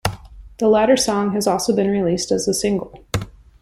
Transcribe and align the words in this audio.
The 0.57 0.67
latter 0.67 0.97
song 0.97 1.33
has 1.33 1.45
also 1.45 1.75
been 1.75 1.87
released 1.91 2.31
as 2.31 2.47
a 2.47 2.55
single. 2.55 3.05